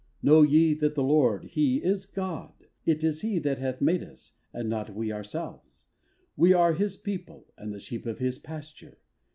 [0.23, 2.53] Know ye that the Lord he is God;
[2.87, 5.85] It is he that hath made us, and not we ourselves;
[6.35, 8.97] We are his people and the sheep of his pasture.